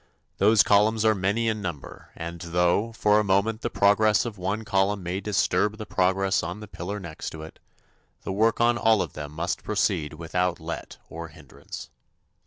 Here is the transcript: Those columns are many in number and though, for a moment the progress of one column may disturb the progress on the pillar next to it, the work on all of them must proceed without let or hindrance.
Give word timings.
Those 0.39 0.63
columns 0.63 1.05
are 1.05 1.13
many 1.13 1.47
in 1.47 1.61
number 1.61 2.09
and 2.15 2.41
though, 2.41 2.91
for 2.91 3.19
a 3.19 3.23
moment 3.23 3.61
the 3.61 3.69
progress 3.69 4.25
of 4.25 4.35
one 4.35 4.65
column 4.65 5.03
may 5.03 5.21
disturb 5.21 5.77
the 5.77 5.85
progress 5.85 6.41
on 6.41 6.59
the 6.59 6.67
pillar 6.67 6.99
next 6.99 7.29
to 7.33 7.43
it, 7.43 7.59
the 8.23 8.33
work 8.33 8.59
on 8.59 8.79
all 8.79 9.03
of 9.03 9.13
them 9.13 9.31
must 9.31 9.61
proceed 9.63 10.13
without 10.13 10.59
let 10.59 10.97
or 11.07 11.27
hindrance. 11.27 11.91